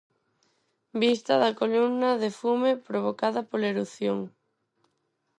Vista 1.01 1.33
da 1.43 1.55
columna 1.61 2.09
de 2.21 2.29
fume 2.39 2.71
provocada 2.87 3.47
pola 3.49 3.69
erupción. 3.73 4.19